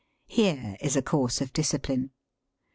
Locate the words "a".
0.95-1.03